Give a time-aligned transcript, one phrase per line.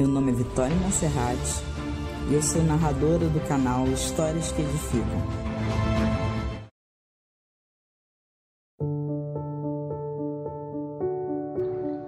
[0.00, 1.36] Meu nome é Vitória Monserrat
[2.30, 5.04] e eu sou narradora do canal Histórias que Edificam.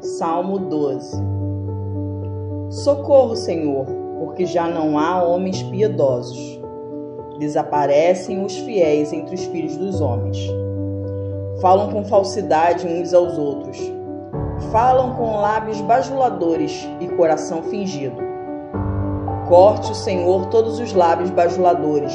[0.01, 1.19] Salmo 12
[2.83, 3.85] Socorro, Senhor,
[4.21, 6.59] porque já não há homens piedosos.
[7.39, 10.39] Desaparecem os fiéis entre os filhos dos homens.
[11.61, 13.79] Falam com falsidade uns aos outros
[14.73, 18.17] falam com lábios bajuladores e coração fingido.
[19.47, 22.15] Corte o Senhor todos os lábios bajuladores,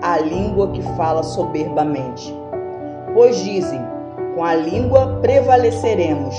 [0.00, 2.32] a língua que fala soberbamente.
[3.12, 3.80] Pois dizem:
[4.36, 6.36] com a língua prevaleceremos.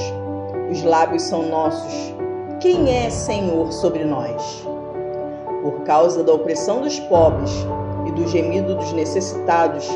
[0.72, 2.16] Os lábios são nossos.
[2.62, 4.66] Quem é Senhor sobre nós?
[5.62, 7.52] Por causa da opressão dos pobres
[8.08, 9.90] e do gemido dos necessitados,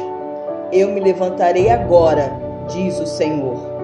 [0.74, 2.30] eu me levantarei agora,
[2.68, 3.75] diz o Senhor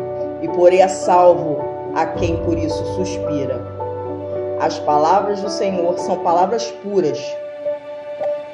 [0.41, 1.59] e porei a salvo
[1.95, 3.62] a quem por isso suspira.
[4.59, 7.20] As palavras do Senhor são palavras puras,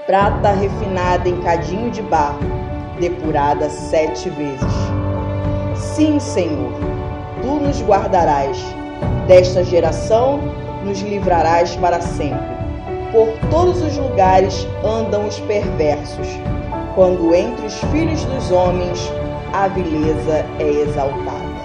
[0.06, 2.39] prata refinada em cadinho de barro,
[3.00, 4.73] depurada sete vezes.
[5.75, 6.72] Sim, Senhor,
[7.42, 8.58] tu nos guardarás,
[9.28, 10.40] desta geração
[10.84, 12.58] nos livrarás para sempre.
[13.12, 16.28] Por todos os lugares andam os perversos,
[16.95, 19.12] quando entre os filhos dos homens
[19.53, 21.56] a vileza é exaltada.